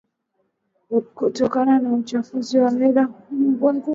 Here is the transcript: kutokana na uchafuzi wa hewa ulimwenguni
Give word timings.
kutokana 1.15 1.79
na 1.79 1.93
uchafuzi 1.93 2.59
wa 2.59 2.71
hewa 2.71 3.09
ulimwenguni 3.31 3.81